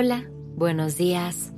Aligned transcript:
Hola, 0.00 0.30
buenos 0.54 0.96
días. 0.96 1.52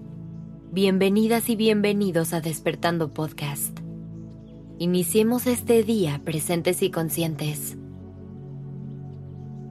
Bienvenidas 0.72 1.50
y 1.50 1.56
bienvenidos 1.56 2.32
a 2.32 2.40
Despertando 2.40 3.12
Podcast. 3.12 3.80
Iniciemos 4.78 5.46
este 5.46 5.82
día 5.82 6.22
presentes 6.24 6.80
y 6.80 6.90
conscientes. 6.90 7.76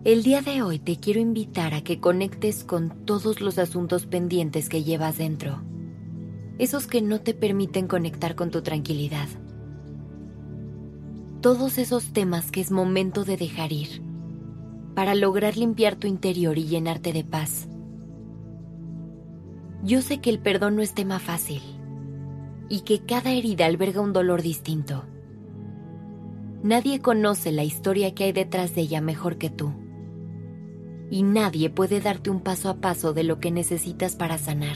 El 0.04 0.22
día 0.22 0.44
de 0.44 0.62
hoy 0.62 0.78
te 0.78 0.98
quiero 0.98 1.20
invitar 1.20 1.74
a 1.74 1.82
que 1.82 2.00
conectes 2.00 2.64
con 2.64 3.08
todos 3.08 3.42
los 3.42 3.58
asuntos 3.58 4.06
pendientes 4.06 4.70
que 4.70 4.84
llevas 4.84 5.18
dentro, 5.18 5.64
esos 6.60 6.86
que 6.86 7.02
no 7.02 7.22
te 7.22 7.34
permiten 7.34 7.88
conectar 7.88 8.36
con 8.36 8.52
tu 8.52 8.62
tranquilidad. 8.62 9.30
Todos 11.42 11.80
esos 11.80 12.14
temas 12.14 12.52
que 12.52 12.62
es 12.62 12.70
momento 12.70 13.26
de 13.26 13.36
dejar 13.36 13.74
ir 13.74 14.04
para 14.94 15.16
lograr 15.16 15.58
limpiar 15.58 15.96
tu 15.96 16.06
interior 16.06 16.60
y 16.60 16.66
llenarte 16.66 17.14
de 17.14 17.24
paz. 17.24 17.68
Yo 19.84 20.02
sé 20.02 20.20
que 20.20 20.30
el 20.30 20.40
perdón 20.40 20.76
no 20.76 20.82
es 20.82 20.94
tema 20.94 21.20
fácil 21.20 21.62
y 22.68 22.82
que 22.82 23.00
cada 23.00 23.32
herida 23.32 23.66
alberga 23.66 24.02
un 24.02 24.14
dolor 24.14 24.42
distinto. 24.42 25.06
Nadie 26.62 27.00
conoce 27.00 27.52
la 27.52 27.64
historia 27.64 28.14
que 28.14 28.26
hay 28.26 28.32
detrás 28.34 28.76
de 28.76 28.82
ella 28.82 29.02
mejor 29.02 29.38
que 29.38 29.50
tú. 29.50 29.72
Y 31.10 31.24
nadie 31.24 31.70
puede 31.70 32.02
darte 32.02 32.30
un 32.30 32.42
paso 32.42 32.70
a 32.70 32.76
paso 32.76 33.14
de 33.14 33.24
lo 33.24 33.40
que 33.40 33.52
necesitas 33.52 34.16
para 34.16 34.38
sanar. 34.38 34.76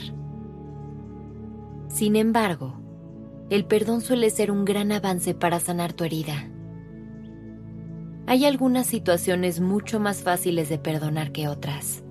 Sin 1.88 2.16
embargo, 2.16 2.80
el 3.50 3.66
perdón 3.66 4.00
suele 4.00 4.30
ser 4.30 4.50
un 4.50 4.64
gran 4.64 4.90
avance 4.90 5.34
para 5.34 5.60
sanar 5.60 5.92
tu 5.92 6.04
herida. 6.04 6.50
Hay 8.26 8.46
algunas 8.46 8.86
situaciones 8.86 9.60
mucho 9.60 10.00
más 10.00 10.22
fáciles 10.22 10.70
de 10.70 10.78
perdonar 10.78 11.30
que 11.30 11.46
otras. 11.46 12.03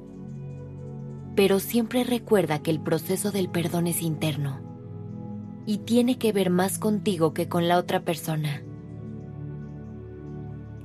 Pero 1.36 1.60
siempre 1.60 2.04
recuerda 2.04 2.60
que 2.60 2.72
el 2.72 2.80
proceso 2.80 3.32
del 3.32 3.50
perdón 3.50 3.88
es 3.88 4.02
interno 4.02 4.62
y 5.66 5.80
tiene 5.80 6.18
que 6.18 6.32
ver 6.32 6.50
más 6.50 6.78
contigo 6.78 7.34
que 7.34 7.48
con 7.48 7.68
la 7.68 7.78
otra 7.78 8.04
persona. 8.04 8.64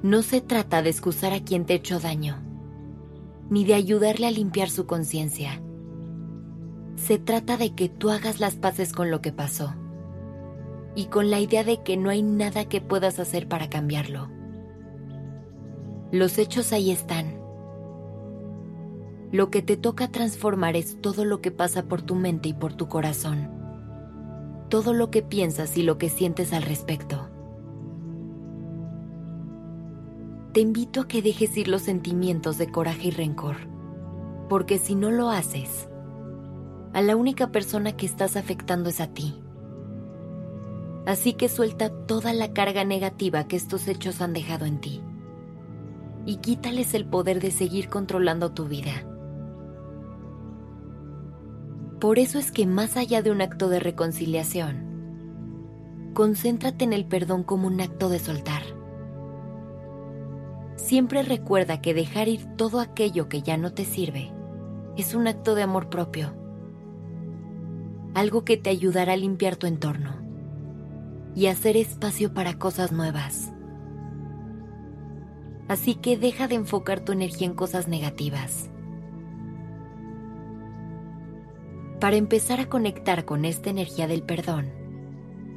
No 0.03 0.23
se 0.23 0.41
trata 0.41 0.83
de 0.83 0.91
excusar 0.91 1.33
a 1.33 1.41
quien 1.41 1.65
te 1.67 1.75
echó 1.75 1.99
daño, 1.99 2.41
ni 3.51 3.65
de 3.65 3.75
ayudarle 3.75 4.27
a 4.27 4.31
limpiar 4.31 4.71
su 4.71 4.87
conciencia. 4.87 5.61
Se 6.97 7.19
trata 7.19 7.57
de 7.57 7.75
que 7.75 7.89
tú 7.89 8.11
hagas 8.11 8.41
las 8.41 8.57
paces 8.57 8.93
con 8.93 9.11
lo 9.11 9.21
que 9.21 9.33
pasó 9.33 9.75
y 10.95 11.07
con 11.07 11.31
la 11.31 11.41
idea 11.41 11.65
de 11.65 11.83
que 11.83 11.97
no 11.97 12.11
hay 12.11 12.23
nada 12.23 12.65
que 12.67 12.81
puedas 12.81 13.19
hacer 13.19 13.49
para 13.49 13.69
cambiarlo. 13.69 14.31
Los 16.11 16.39
hechos 16.39 16.73
ahí 16.73 16.91
están. 16.91 17.38
Lo 19.31 19.51
que 19.51 19.61
te 19.61 19.77
toca 19.77 20.09
transformar 20.11 20.75
es 20.75 21.01
todo 21.03 21.27
lo 21.27 21.43
que 21.43 21.51
pasa 21.51 21.83
por 21.83 22.01
tu 22.01 22.15
mente 22.15 22.49
y 22.49 22.55
por 22.55 22.73
tu 22.73 22.89
corazón. 22.89 23.51
Todo 24.71 24.95
lo 24.95 25.11
que 25.11 25.23
piensas 25.23 25.77
y 25.77 25.83
lo 25.83 25.99
que 25.99 26.09
sientes 26.09 26.55
al 26.55 26.63
respecto. 26.63 27.29
Te 30.55 30.61
invito 30.61 31.03
a 31.03 31.09
que 31.09 31.21
dejes 31.21 31.57
ir 31.59 31.69
los 31.69 31.83
sentimientos 31.83 32.57
de 32.57 32.71
coraje 32.71 33.09
y 33.09 33.11
rencor, 33.11 33.57
porque 34.49 34.79
si 34.79 34.95
no 34.95 35.11
lo 35.11 35.29
haces, 35.29 35.89
a 36.95 37.03
la 37.03 37.15
única 37.15 37.53
persona 37.53 37.97
que 37.97 38.07
estás 38.07 38.35
afectando 38.35 38.89
es 38.89 39.01
a 39.01 39.09
ti. 39.09 39.43
Así 41.05 41.35
que 41.35 41.51
suelta 41.51 41.91
toda 41.91 42.33
la 42.33 42.55
carga 42.55 42.85
negativa 42.85 43.47
que 43.47 43.57
estos 43.57 43.89
hechos 43.89 44.23
han 44.23 44.33
dejado 44.33 44.65
en 44.65 44.81
ti 44.81 45.03
y 46.25 46.37
quítales 46.37 46.93
el 46.93 47.07
poder 47.07 47.41
de 47.41 47.51
seguir 47.51 47.89
controlando 47.89 48.53
tu 48.53 48.67
vida. 48.67 49.18
Por 52.01 52.21
eso 52.21 52.39
es 52.39 52.53
que 52.53 52.65
más 52.65 52.97
allá 52.97 53.23
de 53.23 53.33
un 53.33 53.41
acto 53.41 53.69
de 53.69 53.81
reconciliación, 53.81 56.13
concéntrate 56.15 56.85
en 56.85 56.93
el 56.93 57.07
perdón 57.07 57.43
como 57.43 57.67
un 57.67 57.81
acto 57.81 58.09
de 58.09 58.21
soltar. 58.21 58.63
Siempre 60.77 61.23
recuerda 61.23 61.81
que 61.81 61.95
dejar 61.95 62.29
ir 62.29 62.45
todo 62.57 62.79
aquello 62.79 63.29
que 63.29 63.43
ya 63.43 63.57
no 63.57 63.73
te 63.73 63.85
sirve 63.85 64.33
es 64.97 65.15
un 65.15 65.27
acto 65.27 65.55
de 65.55 65.63
amor 65.63 65.91
propio, 65.91 66.35
algo 68.15 68.45
que 68.45 68.57
te 68.57 68.71
ayudará 68.71 69.15
a 69.15 69.17
limpiar 69.17 69.57
tu 69.57 69.67
entorno 69.67 70.17
y 71.35 71.47
hacer 71.47 71.77
espacio 71.77 72.33
para 72.33 72.59
cosas 72.59 72.91
nuevas. 72.91 73.53
Así 75.69 75.95
que 75.95 76.17
deja 76.17 76.49
de 76.49 76.55
enfocar 76.55 77.01
tu 77.01 77.13
energía 77.13 77.47
en 77.47 77.55
cosas 77.55 77.87
negativas. 77.87 78.71
Para 82.01 82.17
empezar 82.17 82.61
a 82.61 82.69
conectar 82.69 83.25
con 83.25 83.45
esta 83.45 83.71
energía 83.71 84.07
del 84.07 84.23
perdón, 84.23 84.71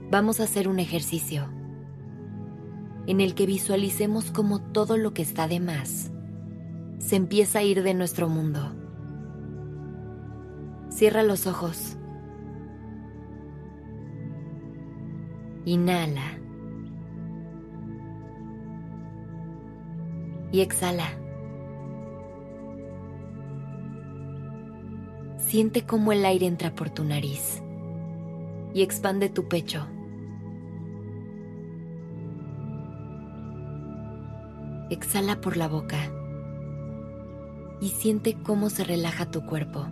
vamos 0.10 0.40
a 0.40 0.44
hacer 0.44 0.68
un 0.68 0.80
ejercicio 0.80 1.50
en 3.08 3.22
el 3.22 3.36
que 3.36 3.46
visualicemos 3.46 4.32
como 4.32 4.62
todo 4.62 4.98
lo 4.98 5.14
que 5.14 5.22
está 5.22 5.48
de 5.48 5.60
más 5.60 6.12
se 7.00 7.16
empieza 7.16 7.60
a 7.60 7.64
ir 7.64 7.84
de 7.84 7.94
nuestro 7.94 8.30
mundo. 8.30 8.74
Cierra 10.90 11.24
los 11.24 11.48
ojos. 11.48 11.98
Inhala. 15.66 16.38
y 20.54 20.60
exhala. 20.60 21.21
Siente 25.52 25.86
cómo 25.86 26.14
el 26.14 26.24
aire 26.24 26.46
entra 26.46 26.74
por 26.76 26.92
tu 26.92 27.04
nariz 27.04 27.62
y 28.74 28.84
expande 28.84 29.28
tu 29.28 29.50
pecho. 29.50 29.86
Exhala 34.90 35.42
por 35.42 35.58
la 35.58 35.68
boca 35.68 35.98
y 37.82 37.90
siente 37.90 38.42
cómo 38.42 38.70
se 38.70 38.86
relaja 38.86 39.30
tu 39.30 39.46
cuerpo. 39.46 39.86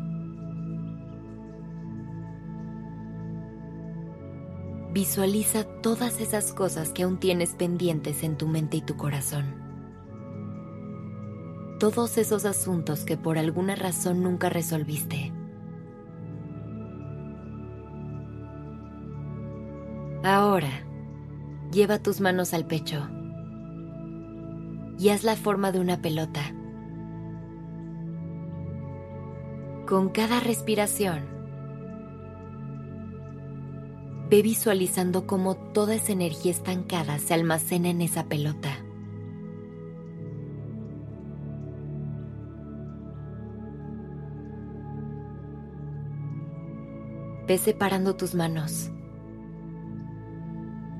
Visualiza 4.94 5.66
todas 5.81 6.22
esas 6.22 6.53
cosas 6.53 6.94
que 6.94 7.03
aún 7.03 7.19
tienes 7.19 7.56
pendientes 7.56 8.24
en 8.24 8.38
tu 8.38 8.48
mente 8.48 8.78
y 8.78 8.81
tu 8.81 8.96
corazón 8.96 9.68
todos 11.80 12.18
esos 12.18 12.44
asuntos 12.44 13.06
que 13.06 13.16
por 13.16 13.38
alguna 13.38 13.74
razón 13.74 14.22
nunca 14.22 14.50
resolviste. 14.50 15.31
Ahora, 20.24 20.85
lleva 21.72 22.00
tus 22.00 22.19
manos 22.19 22.53
al 22.53 22.66
pecho 22.66 23.07
y 24.97 25.09
haz 25.09 25.24
la 25.24 25.38
forma 25.38 25.72
de 25.72 25.80
una 25.80 26.02
pelota. 26.02 26.41
Con 29.88 30.09
cada 30.09 30.41
respiración, 30.41 31.22
ve 34.30 34.41
visualizando 34.41 35.25
cómo 35.25 35.56
toda 35.56 35.96
esa 35.96 36.12
energía 36.12 36.51
estancada 36.51 37.18
se 37.18 37.34
almacena 37.34 37.90
en 37.90 38.01
esa 38.01 38.25
pelota. 38.25 38.72
Ve 47.47 47.57
separando 47.57 48.18
tus 48.18 48.36
manos 48.36 48.91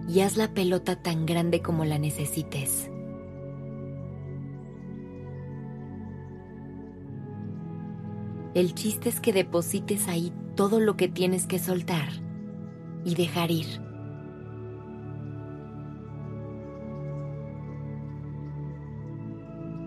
y 0.10 0.22
haz 0.22 0.38
la 0.38 0.54
pelota 0.56 0.96
tan 0.96 1.28
grande 1.28 1.62
como 1.62 1.86
la 1.86 2.00
necesites. 2.00 2.90
El 8.56 8.74
chiste 8.74 9.10
es 9.10 9.20
que 9.20 9.32
deposites 9.32 10.08
ahí 10.08 10.34
todo 10.56 10.80
lo 10.80 10.98
que 10.98 11.08
tienes 11.08 11.46
que 11.46 11.60
soltar 11.60 12.10
y 13.06 13.14
dejar 13.14 13.52
ir. 13.52 13.68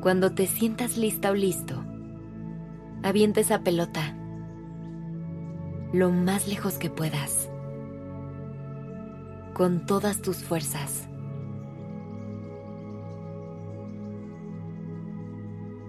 Cuando 0.01 0.33
te 0.33 0.47
sientas 0.47 0.97
lista 0.97 1.33
o 1.33 1.35
listo, 1.35 1.85
avienta 3.03 3.41
esa 3.41 3.63
pelota 3.63 4.17
lo 5.93 6.11
más 6.11 6.49
lejos 6.49 6.79
que 6.79 6.89
puedas, 6.89 7.52
con 9.55 9.87
todas 9.87 10.23
tus 10.23 10.39
fuerzas. 10.39 11.09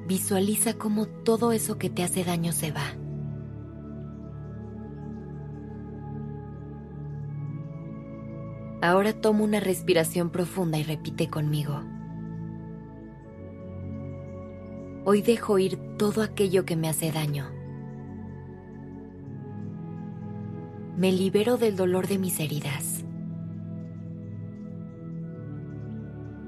Visualiza 0.08 0.74
cómo 0.74 1.08
todo 1.08 1.52
eso 1.52 1.78
que 1.78 1.90
te 1.90 2.04
hace 2.04 2.24
daño 2.24 2.52
se 2.52 2.72
va. 2.72 2.84
Ahora 8.82 9.14
toma 9.14 9.44
una 9.44 9.62
respiración 9.62 10.30
profunda 10.30 10.78
y 10.78 10.84
repite 10.84 11.30
conmigo. 11.30 11.82
Hoy 15.06 15.22
dejo 15.22 15.58
ir 15.58 15.78
todo 15.98 16.22
aquello 16.22 16.66
que 16.66 16.76
me 16.76 16.90
hace 16.90 17.12
daño 17.12 17.64
Me 20.96 21.12
libero 21.12 21.58
del 21.58 21.76
dolor 21.76 22.08
de 22.08 22.20
mis 22.20 22.40
heridas. 22.40 23.03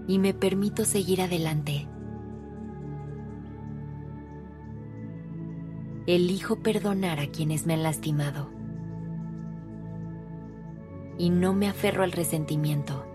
Y 0.07 0.19
me 0.19 0.33
permito 0.33 0.85
seguir 0.85 1.21
adelante. 1.21 1.87
Elijo 6.07 6.57
perdonar 6.57 7.19
a 7.19 7.27
quienes 7.27 7.65
me 7.65 7.73
han 7.73 7.81
lastimado. 7.81 8.49
Y 11.17 11.31
no 11.31 11.53
me 11.53 11.67
aferro 11.67 12.03
al 12.03 12.11
resentimiento. 12.11 13.05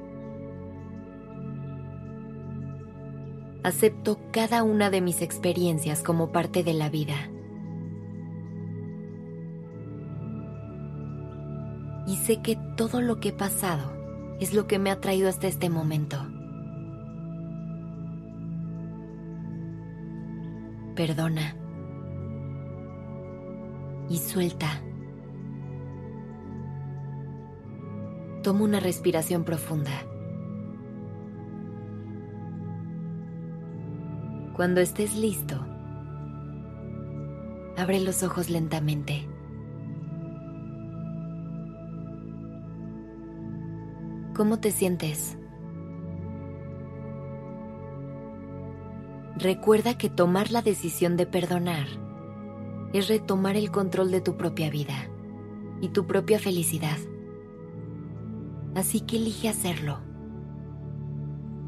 Acepto 3.63 4.19
cada 4.33 4.63
una 4.63 4.91
de 4.91 5.01
mis 5.01 5.23
experiencias 5.23 6.03
como 6.03 6.33
parte 6.33 6.65
de 6.65 6.75
la 6.75 6.89
vida. 6.89 7.31
Y 12.07 12.17
sé 12.17 12.43
que 12.43 12.59
todo 12.77 13.01
lo 13.01 13.21
que 13.21 13.29
he 13.29 13.33
pasado 13.33 13.93
es 14.41 14.53
lo 14.53 14.67
que 14.67 14.81
me 14.81 14.91
ha 14.91 15.01
traído 15.01 15.29
hasta 15.29 15.47
este 15.47 15.71
momento. 15.71 16.40
Perdona. 21.01 21.57
Y 24.11 24.19
suelta. 24.19 24.67
Toma 28.43 28.65
una 28.65 28.81
respiración 28.81 29.45
profunda. 29.45 29.93
Cuando 34.55 34.83
estés 34.83 35.17
listo, 35.17 35.57
abre 37.79 38.01
los 38.01 38.23
ojos 38.23 38.51
lentamente. 38.51 39.27
¿Cómo 44.37 44.61
te 44.61 44.71
sientes? 44.71 45.40
Recuerda 49.37 49.97
que 49.97 50.11
tomar 50.11 50.51
la 50.51 50.63
decisión 50.63 51.17
de 51.17 51.27
perdonar 51.27 51.87
es 52.93 53.09
retomar 53.09 53.57
el 53.57 53.71
control 53.71 54.11
de 54.11 54.21
tu 54.21 54.37
propia 54.37 54.71
vida 54.71 55.09
y 55.81 55.89
tu 55.89 56.07
propia 56.07 56.39
felicidad. 56.39 56.99
Así 58.75 59.01
que 59.01 59.17
elige 59.17 59.49
hacerlo 59.49 59.99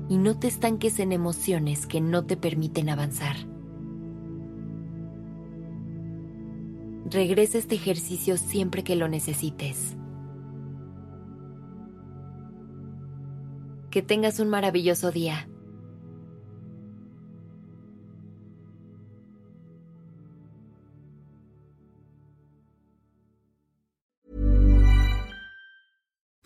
y 0.09 0.19
no 0.19 0.39
te 0.39 0.49
estanques 0.49 0.99
en 0.99 1.13
emociones 1.13 1.87
que 1.87 2.01
no 2.01 2.25
te 2.25 2.37
permiten 2.37 2.91
avanzar. 2.91 3.37
Regresa 7.11 7.59
este 7.59 7.75
ejercicio 7.75 8.37
siempre 8.37 8.85
que 8.85 8.97
lo 8.97 9.09
necesites. 9.09 9.97
Que 13.91 14.03
tengas 14.03 14.41
un 14.41 14.49
maravilloso 14.49 15.11
día. 15.11 15.49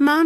Mom 0.07 0.26